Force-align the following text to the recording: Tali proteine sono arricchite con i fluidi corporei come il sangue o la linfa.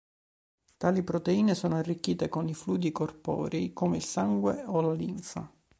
Tali 0.77 1.03
proteine 1.03 1.53
sono 1.53 1.75
arricchite 1.77 2.27
con 2.27 2.47
i 2.47 2.55
fluidi 2.55 2.91
corporei 2.91 3.71
come 3.71 3.97
il 3.97 4.03
sangue 4.03 4.63
o 4.65 4.81
la 4.81 4.93
linfa. 4.93 5.47